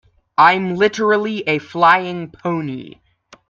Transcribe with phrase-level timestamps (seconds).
[0.39, 2.95] I'm literally a flying pony.